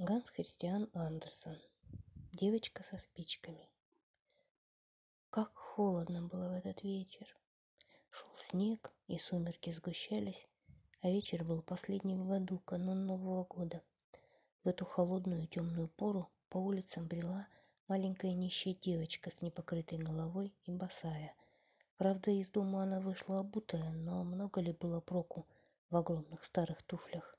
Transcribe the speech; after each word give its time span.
Ганс 0.00 0.30
Христиан 0.30 0.88
Андерсон. 0.94 1.58
Девочка 2.32 2.84
со 2.84 2.98
спичками. 2.98 3.68
Как 5.28 5.52
холодно 5.56 6.22
было 6.22 6.50
в 6.50 6.52
этот 6.52 6.84
вечер. 6.84 7.26
Шел 8.08 8.30
снег, 8.36 8.92
и 9.08 9.18
сумерки 9.18 9.70
сгущались, 9.70 10.46
а 11.02 11.10
вечер 11.10 11.44
был 11.44 11.62
последний 11.62 12.14
в 12.14 12.28
году, 12.28 12.60
канун 12.60 13.06
Нового 13.06 13.42
года. 13.42 13.82
В 14.62 14.68
эту 14.68 14.84
холодную 14.84 15.48
темную 15.48 15.88
пору 15.88 16.30
по 16.48 16.58
улицам 16.58 17.08
брела 17.08 17.48
маленькая 17.88 18.34
нищая 18.34 18.74
девочка 18.74 19.32
с 19.32 19.42
непокрытой 19.42 19.98
головой 19.98 20.54
и 20.62 20.70
босая. 20.70 21.34
Правда, 21.96 22.30
из 22.30 22.48
дома 22.50 22.84
она 22.84 23.00
вышла 23.00 23.40
обутая, 23.40 23.90
но 23.90 24.22
много 24.22 24.60
ли 24.60 24.70
было 24.70 25.00
проку 25.00 25.44
в 25.90 25.96
огромных 25.96 26.44
старых 26.44 26.84
туфлях? 26.84 27.36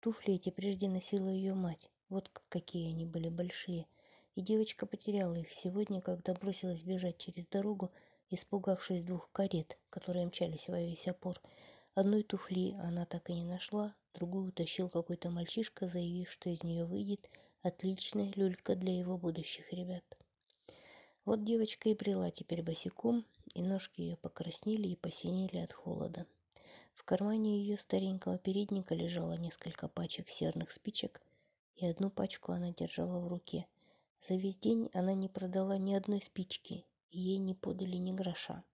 Туфли 0.00 0.36
эти 0.36 0.48
прежде 0.48 0.88
носила 0.88 1.28
ее 1.28 1.52
мать, 1.52 1.90
вот 2.08 2.30
какие 2.48 2.90
они 2.90 3.04
были 3.04 3.28
большие. 3.28 3.86
И 4.34 4.40
девочка 4.40 4.86
потеряла 4.86 5.34
их 5.34 5.52
сегодня, 5.52 6.00
когда 6.00 6.34
бросилась 6.34 6.82
бежать 6.82 7.18
через 7.18 7.46
дорогу, 7.46 7.90
испугавшись 8.30 9.04
двух 9.04 9.30
карет, 9.32 9.78
которые 9.90 10.26
мчались 10.26 10.68
во 10.68 10.80
весь 10.80 11.08
опор. 11.08 11.40
Одной 11.94 12.22
туфли 12.22 12.76
она 12.82 13.04
так 13.06 13.28
и 13.30 13.34
не 13.34 13.44
нашла, 13.44 13.94
другую 14.14 14.48
утащил 14.48 14.88
какой-то 14.88 15.30
мальчишка, 15.30 15.86
заявив, 15.86 16.30
что 16.30 16.50
из 16.50 16.62
нее 16.62 16.84
выйдет 16.84 17.30
отличная 17.62 18.32
люлька 18.36 18.76
для 18.76 18.96
его 18.96 19.18
будущих 19.18 19.72
ребят. 19.72 20.04
Вот 21.24 21.44
девочка 21.44 21.88
и 21.88 21.94
брела 21.94 22.30
теперь 22.30 22.62
босиком, 22.62 23.26
и 23.54 23.62
ножки 23.62 24.00
ее 24.00 24.16
покраснели 24.16 24.88
и 24.88 24.96
посинели 24.96 25.58
от 25.58 25.72
холода. 25.72 26.26
В 26.94 27.04
кармане 27.04 27.58
ее 27.58 27.76
старенького 27.76 28.38
передника 28.38 28.94
лежало 28.94 29.34
несколько 29.36 29.88
пачек 29.88 30.28
серных 30.28 30.70
спичек, 30.70 31.20
и 31.78 31.86
одну 31.86 32.10
пачку 32.10 32.52
она 32.52 32.72
держала 32.72 33.20
в 33.20 33.28
руке. 33.28 33.66
За 34.20 34.34
весь 34.34 34.58
день 34.58 34.90
она 34.92 35.14
не 35.14 35.28
продала 35.28 35.78
ни 35.78 35.94
одной 35.94 36.20
спички, 36.20 36.84
и 37.10 37.20
ей 37.20 37.38
не 37.38 37.54
подали 37.54 37.96
ни 37.96 38.12
гроша. 38.12 38.64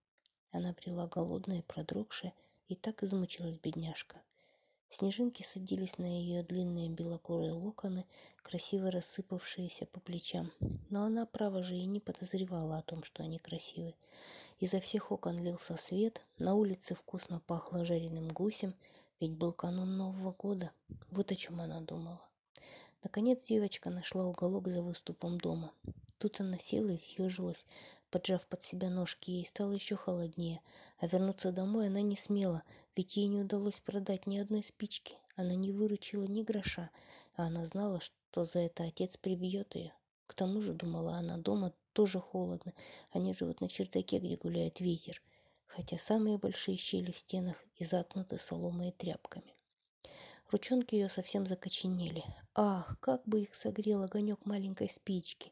Она 0.51 0.73
брела 0.73 1.07
голодная, 1.07 1.63
продрогшая, 1.63 2.33
и 2.69 2.75
так 2.75 3.03
измучилась 3.03 3.59
бедняжка. 3.59 4.23
Снежинки 4.89 5.43
садились 5.43 5.99
на 5.99 6.07
ее 6.07 6.43
длинные 6.43 6.89
белокурые 6.89 7.53
локоны, 7.53 8.07
красиво 8.43 8.91
рассыпавшиеся 8.91 9.87
по 9.87 10.01
плечам. 10.01 10.53
Но 10.89 11.05
она, 11.05 11.27
право 11.27 11.63
же, 11.63 11.77
и 11.77 11.85
не 11.85 12.01
подозревала 12.01 12.79
о 12.79 12.83
том, 12.83 13.03
что 13.03 13.23
они 13.23 13.39
красивы. 13.39 13.95
Изо 14.61 14.81
всех 14.81 15.11
окон 15.13 15.37
лился 15.43 15.77
свет, 15.77 16.23
на 16.39 16.55
улице 16.55 16.95
вкусно 16.95 17.41
пахло 17.41 17.85
жареным 17.85 18.29
гусем, 18.29 18.75
ведь 19.21 19.33
был 19.33 19.53
канун 19.53 19.97
Нового 19.99 20.33
года. 20.33 20.71
Вот 21.11 21.33
о 21.33 21.35
чем 21.35 21.61
она 21.61 21.81
думала. 21.81 22.21
Наконец 23.05 23.45
девочка 23.45 23.91
нашла 23.91 24.25
уголок 24.25 24.67
за 24.69 24.83
выступом 24.83 25.39
дома. 25.39 25.75
Тут 26.17 26.41
она 26.41 26.57
села 26.57 26.89
и 26.89 26.97
съежилась, 26.97 27.67
поджав 28.11 28.47
под 28.47 28.63
себя 28.63 28.89
ножки, 28.89 29.31
ей 29.31 29.45
стало 29.45 29.73
еще 29.73 29.95
холоднее, 29.95 30.63
а 30.99 31.07
вернуться 31.07 31.53
домой 31.53 31.89
она 31.89 32.01
не 32.01 32.17
смела, 32.17 32.63
ведь 32.97 33.19
ей 33.19 33.27
не 33.27 33.41
удалось 33.41 33.79
продать 33.79 34.27
ни 34.27 34.39
одной 34.39 34.63
спички, 34.63 35.19
она 35.37 35.55
не 35.55 35.71
выручила 35.71 36.25
ни 36.25 36.43
гроша, 36.43 36.91
а 37.37 37.45
она 37.49 37.67
знала, 37.67 38.01
что 38.01 38.45
за 38.45 38.61
это 38.61 38.85
отец 38.85 39.19
прибьет 39.19 39.75
ее. 39.75 39.93
К 40.27 40.33
тому 40.33 40.63
же, 40.63 40.73
думала 40.73 41.17
она, 41.17 41.37
дома 41.37 41.75
тоже 41.93 42.21
холодно, 42.21 42.73
они 43.11 43.35
живут 43.35 43.61
на 43.61 43.69
чердаке, 43.69 44.19
где 44.19 44.39
гуляет 44.39 44.81
ветер, 44.81 45.21
хотя 45.67 45.99
самые 45.99 46.39
большие 46.39 46.79
щели 46.79 47.13
в 47.13 47.19
стенах 47.19 47.63
и 47.77 47.85
заткнуты 47.85 48.39
соломой 48.39 48.89
и 48.89 48.93
тряпками. 48.93 49.55
Ручонки 50.55 50.95
ее 50.95 51.09
совсем 51.09 51.47
закоченели. 51.47 52.23
Ах, 52.55 52.97
как 53.01 53.27
бы 53.27 53.43
их 53.43 53.57
согрел 53.57 54.05
огонек 54.05 54.47
маленькой 54.47 54.89
спички. 54.89 55.51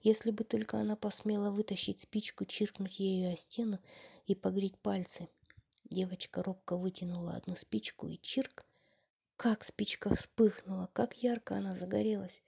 Если 0.00 0.30
бы 0.30 0.44
только 0.44 0.78
она 0.78 0.94
посмела 0.94 1.50
вытащить 1.50 2.02
спичку, 2.02 2.44
чиркнуть 2.44 3.00
ею 3.00 3.32
о 3.32 3.36
стену 3.36 3.80
и 4.28 4.36
погреть 4.36 4.78
пальцы. 4.78 5.28
Девочка 5.90 6.40
робко 6.40 6.76
вытянула 6.76 7.32
одну 7.32 7.56
спичку 7.56 8.06
и 8.06 8.16
чирк. 8.22 8.64
Как 9.36 9.64
спичка 9.64 10.14
вспыхнула, 10.14 10.88
как 10.92 11.14
ярко 11.14 11.56
она 11.56 11.74
загорелась. 11.74 12.40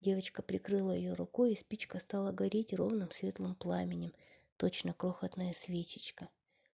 Девочка 0.00 0.42
прикрыла 0.42 0.90
ее 0.90 1.12
рукой, 1.14 1.52
и 1.52 1.56
спичка 1.56 2.00
стала 2.00 2.32
гореть 2.32 2.74
ровным 2.74 3.12
светлым 3.12 3.54
пламенем, 3.54 4.12
точно 4.56 4.94
крохотная 4.94 5.52
свечечка. 5.52 6.28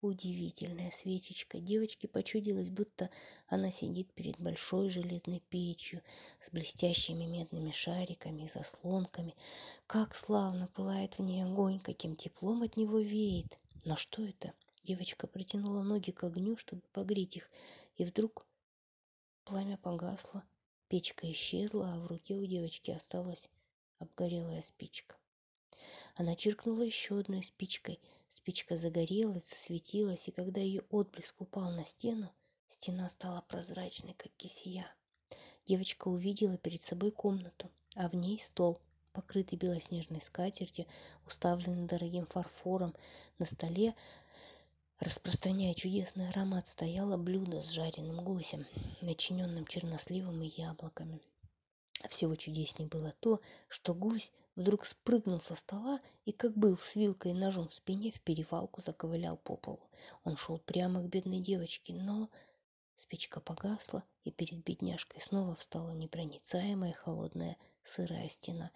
Удивительная 0.03 0.91
свечечка. 0.91 1.61
Девочке 1.61 2.09
почудилось, 2.09 2.71
будто 2.71 3.09
она 3.47 3.71
сидит 3.71 4.13
перед 4.13 4.37
большой 4.41 4.91
железной 4.91 5.39
печью 5.49 6.03
с 6.41 6.51
блестящими 6.51 7.25
медными 7.25 7.71
шариками 7.71 8.43
и 8.43 8.49
заслонками. 8.49 9.37
Как 9.87 10.17
славно 10.17 10.67
пылает 10.67 11.19
в 11.19 11.23
ней 11.23 11.45
огонь, 11.45 11.79
каким 11.79 12.17
теплом 12.17 12.63
от 12.63 12.77
него 12.77 12.99
веет. 12.99 13.61
Но 13.85 13.95
что 13.95 14.25
это? 14.25 14.53
Девочка 14.83 15.29
протянула 15.29 15.85
ноги 15.85 16.11
к 16.11 16.25
огню, 16.25 16.57
чтобы 16.57 16.83
погреть 16.93 17.37
их, 17.37 17.49
и 17.97 18.05
вдруг 18.05 18.45
пламя 19.45 19.77
погасло, 19.77 20.43
печка 20.89 21.31
исчезла, 21.31 21.93
а 21.95 22.01
в 22.01 22.09
руке 22.09 22.34
у 22.34 22.45
девочки 22.45 22.91
осталась 22.91 23.49
обгорелая 24.01 24.63
спичка. 24.63 25.15
Она 26.16 26.37
чиркнула 26.37 26.82
еще 26.82 27.19
одной 27.19 27.43
спичкой– 27.43 28.00
Спичка 28.34 28.78
загорелась, 28.78 29.47
засветилась, 29.50 30.26
и 30.26 30.31
когда 30.31 30.59
ее 30.59 30.82
отблеск 30.88 31.38
упал 31.43 31.70
на 31.70 31.84
стену, 31.84 32.32
стена 32.66 33.10
стала 33.10 33.43
прозрачной, 33.43 34.15
как 34.15 34.32
кисия. 34.38 34.87
Девочка 35.66 36.09
увидела 36.09 36.56
перед 36.56 36.82
собой 36.82 37.10
комнату, 37.10 37.71
а 37.94 38.09
в 38.09 38.15
ней 38.15 38.38
стол, 38.38 38.81
покрытый 39.12 39.56
белоснежной 39.56 40.22
скатертью, 40.22 40.87
уставленный 41.26 41.87
дорогим 41.87 42.26
фарфором. 42.26 42.94
На 43.38 43.44
столе, 43.44 43.94
распространяя 44.98 45.75
чудесный 45.75 46.31
аромат, 46.31 46.69
стояло 46.69 47.19
блюдо 47.19 47.60
с 47.60 47.69
жареным 47.69 48.25
гусем, 48.25 48.66
начиненным 49.03 49.66
черносливом 49.66 50.41
и 50.41 50.48
яблоками. 50.59 51.21
А 52.03 52.09
всего 52.09 52.34
чудесней 52.34 52.87
было 52.87 53.12
то, 53.21 53.42
что 53.69 53.92
гусь 53.92 54.32
вдруг 54.57 54.85
спрыгнул 54.85 55.41
со 55.41 55.55
стола 55.55 56.01
и, 56.25 56.33
как 56.33 56.57
был 56.57 56.77
с 56.77 56.95
вилкой 56.95 57.33
и 57.33 57.35
ножом 57.35 57.69
в 57.69 57.75
спине, 57.75 58.11
в 58.11 58.21
перевалку 58.21 58.81
заковылял 58.81 59.37
по 59.37 59.57
полу. 59.57 59.89
Он 60.25 60.37
шел 60.37 60.59
прямо 60.59 61.03
к 61.03 61.09
бедной 61.09 61.41
девочке, 61.41 61.95
но 61.95 62.29
спичка 62.97 63.41
погасла, 63.41 64.05
и 64.25 64.31
перед 64.31 64.65
бедняжкой 64.65 65.21
снова 65.21 65.55
встала 65.55 65.93
непроницаемая 65.93 66.93
холодная 66.93 67.57
сырая 67.83 68.29
стена. 68.29 68.71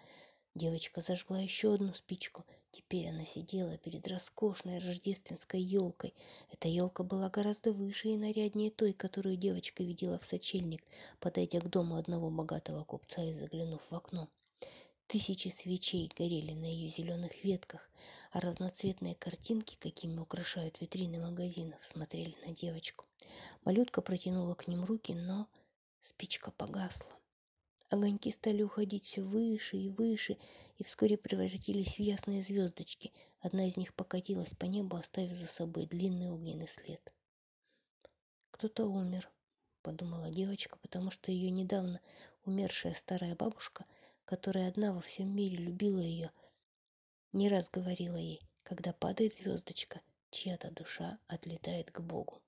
Девочка 0.55 1.01
зажгла 1.01 1.39
еще 1.39 1.75
одну 1.75 1.93
спичку. 1.93 2.43
Теперь 2.71 3.09
она 3.09 3.25
сидела 3.25 3.77
перед 3.77 4.07
роскошной 4.07 4.79
рождественской 4.79 5.61
елкой. 5.61 6.15
Эта 6.51 6.67
елка 6.67 7.03
была 7.03 7.29
гораздо 7.29 7.71
выше 7.71 8.09
и 8.09 8.17
наряднее 8.17 8.71
той, 8.71 8.93
которую 8.93 9.37
девочка 9.37 9.83
видела 9.83 10.17
в 10.17 10.25
сочельник, 10.25 10.83
подойдя 11.19 11.59
к 11.59 11.69
дому 11.69 11.95
одного 11.95 12.31
богатого 12.31 12.83
купца 12.83 13.23
и 13.23 13.33
заглянув 13.33 13.81
в 13.89 13.95
окно. 13.95 14.29
Тысячи 15.07 15.47
свечей 15.47 16.11
горели 16.17 16.51
на 16.51 16.65
ее 16.65 16.89
зеленых 16.89 17.41
ветках, 17.41 17.89
а 18.33 18.41
разноцветные 18.41 19.15
картинки, 19.15 19.77
какими 19.79 20.19
украшают 20.19 20.81
витрины 20.81 21.17
магазинов, 21.17 21.79
смотрели 21.81 22.35
на 22.45 22.53
девочку. 22.53 23.05
Малютка 23.63 24.01
протянула 24.01 24.53
к 24.53 24.67
ним 24.67 24.83
руки, 24.83 25.13
но 25.13 25.47
спичка 26.01 26.51
погасла. 26.51 27.09
Огоньки 27.87 28.33
стали 28.33 28.63
уходить 28.63 29.05
все 29.05 29.21
выше 29.21 29.77
и 29.77 29.87
выше, 29.87 30.37
и 30.75 30.83
вскоре 30.83 31.17
превратились 31.17 31.95
в 31.95 31.99
ясные 31.99 32.41
звездочки. 32.41 33.13
Одна 33.39 33.65
из 33.65 33.77
них 33.77 33.93
покатилась 33.93 34.53
по 34.55 34.65
небу, 34.65 34.97
оставив 34.97 35.37
за 35.37 35.47
собой 35.47 35.85
длинный 35.85 36.31
огненный 36.31 36.67
след. 36.67 37.13
«Кто-то 38.51 38.85
умер»,— 38.87 39.31
подумала 39.83 40.29
девочка, 40.31 40.77
потому 40.81 41.11
что 41.11 41.31
ее 41.31 41.49
недавно 41.49 42.01
умершая 42.43 42.93
старая 42.93 43.37
бабушка— 43.37 43.85
которая 44.27 44.67
одна 44.67 44.91
во 44.91 44.99
всем 44.99 45.33
мире 45.33 45.55
любила 45.55 45.99
ее, 46.01 46.31
не 47.31 47.47
раз 47.47 47.69
говорила 47.69 48.17
ей, 48.17 48.41
когда 48.61 48.91
падает 48.91 49.35
звездочка, 49.35 50.01
чья-то 50.31 50.69
душа 50.71 51.17
отлетает 51.27 51.91
к 51.91 52.01
Богу. 52.01 52.41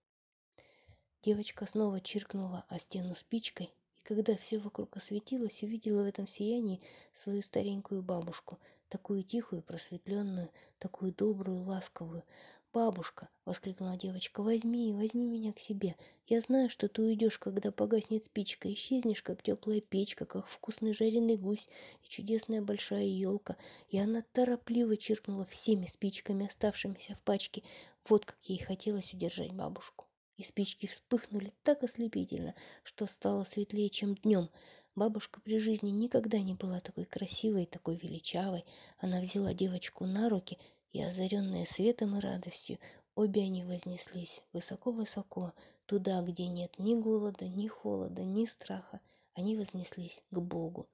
Девочка 1.21 1.65
снова 1.65 2.01
чиркнула 2.01 2.65
о 2.67 2.79
стену 2.79 3.15
спичкой, 3.15 3.67
и 3.97 4.01
когда 4.03 4.35
все 4.35 4.59
вокруг 4.59 4.97
осветилось, 4.97 5.63
увидела 5.63 6.03
в 6.03 6.07
этом 6.07 6.27
сиянии 6.27 6.81
свою 7.13 7.41
старенькую 7.41 8.03
бабушку, 8.03 8.59
такую 8.89 9.23
тихую, 9.23 9.61
просветленную, 9.61 10.51
такую 10.79 11.13
добрую, 11.13 11.61
ласковую. 11.63 12.25
«Бабушка!»— 12.71 13.29
воскликнула 13.45 13.97
девочка. 13.97 14.43
«Возьми, 14.43 14.93
возьми 14.93 15.25
меня 15.25 15.53
к 15.53 15.59
себе. 15.59 15.95
Я 16.27 16.39
знаю, 16.39 16.69
что 16.69 16.87
ты 16.87 17.01
уйдешь, 17.01 17.39
когда 17.39 17.71
погаснет 17.71 18.25
спичка, 18.25 18.71
исчезнешь, 18.71 19.23
как 19.23 19.41
теплая 19.41 19.81
печка, 19.81 20.25
как 20.27 20.45
вкусный 20.45 20.93
жареный 20.93 21.35
гусь 21.35 21.67
и 22.03 22.07
чудесная 22.07 22.61
большая 22.61 23.05
елка». 23.05 23.57
И 23.89 23.97
она 23.97 24.21
торопливо 24.33 24.97
чиркнула 24.97 25.45
всеми 25.45 25.87
спичками, 25.87 26.45
оставшимися 26.45 27.15
в 27.15 27.23
пачке. 27.23 27.63
Вот 28.07 28.25
как 28.25 28.37
ей 28.43 28.59
хотелось 28.59 29.15
удержать 29.15 29.51
бабушку. 29.51 30.05
И 30.37 30.43
спички 30.43 30.85
вспыхнули 30.85 31.53
так 31.63 31.83
ослепительно, 31.83 32.53
что 32.83 33.07
стало 33.07 33.45
светлее, 33.45 33.89
чем 33.89 34.13
днем. 34.13 34.51
Бабушка 34.93 35.41
при 35.41 35.57
жизни 35.57 35.89
никогда 35.89 36.37
не 36.37 36.53
была 36.53 36.81
такой 36.81 37.05
красивой, 37.05 37.65
такой 37.65 37.97
величавой. 37.97 38.63
Она 38.99 39.21
взяла 39.21 39.55
девочку 39.55 40.05
на 40.05 40.29
руки, 40.29 40.59
и, 40.91 41.01
озаренные 41.01 41.65
светом 41.65 42.17
и 42.17 42.19
радостью, 42.19 42.79
обе 43.15 43.43
они 43.43 43.63
вознеслись 43.63 44.41
высоко-высоко, 44.53 45.53
туда, 45.85 46.21
где 46.21 46.47
нет 46.47 46.77
ни 46.79 46.95
голода, 46.95 47.47
ни 47.47 47.67
холода, 47.67 48.23
ни 48.23 48.45
страха. 48.45 49.01
Они 49.33 49.55
вознеслись 49.55 50.23
к 50.31 50.39
Богу. 50.39 50.89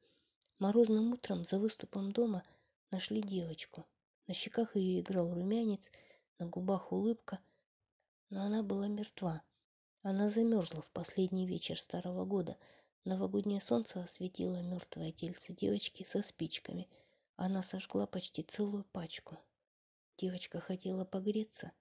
Морозным 0.59 1.13
утром 1.13 1.45
за 1.45 1.59
выступом 1.59 2.11
дома 2.11 2.43
нашли 2.91 3.21
девочку. 3.21 3.85
На 4.27 4.33
щеках 4.33 4.75
ее 4.75 5.01
играл 5.01 5.33
румянец, 5.33 5.89
на 6.39 6.47
губах 6.47 6.91
улыбка, 6.91 7.39
но 8.29 8.41
она 8.43 8.63
была 8.63 8.87
мертва. 8.87 9.41
Она 10.01 10.29
замерзла 10.29 10.81
в 10.81 10.91
последний 10.91 11.47
вечер 11.47 11.79
старого 11.79 12.25
года. 12.25 12.57
Новогоднее 13.05 13.61
солнце 13.61 14.03
осветило 14.03 14.61
мертвое 14.61 15.11
тельце 15.11 15.53
девочки 15.53 16.03
со 16.03 16.21
спичками. 16.21 16.87
Она 17.37 17.63
сожгла 17.63 18.05
почти 18.05 18.43
целую 18.43 18.83
пачку. 18.91 19.37
Девочка 20.17 20.61
хотела 20.61 21.03
погреться, 21.03 21.73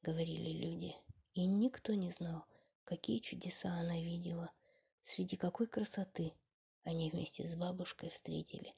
говорили 0.00 0.50
люди, 0.50 0.94
и 1.34 1.44
никто 1.44 1.94
не 1.94 2.10
знал, 2.12 2.44
какие 2.84 3.18
чудеса 3.18 3.74
она 3.74 4.00
видела, 4.00 4.52
среди 5.02 5.36
какой 5.36 5.66
красоты 5.66 6.32
они 6.84 7.10
вместе 7.10 7.48
с 7.48 7.56
бабушкой 7.56 8.10
встретили 8.10 8.74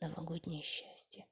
новогоднее 0.00 0.62
счастье. 0.62 1.26